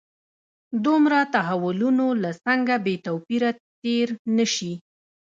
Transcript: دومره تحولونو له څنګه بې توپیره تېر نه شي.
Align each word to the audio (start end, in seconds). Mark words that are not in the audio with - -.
دومره 0.85 1.19
تحولونو 1.33 2.07
له 2.23 2.31
څنګه 2.45 2.75
بې 2.85 2.95
توپیره 3.07 3.49
تېر 3.81 4.07
نه 4.37 4.45
شي. 4.55 4.73